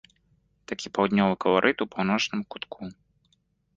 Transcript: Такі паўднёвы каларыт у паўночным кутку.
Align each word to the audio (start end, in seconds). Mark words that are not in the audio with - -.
Такі 0.71 0.87
паўднёвы 0.95 1.35
каларыт 1.47 1.77
у 1.85 1.89
паўночным 1.93 2.41
кутку. 2.55 2.81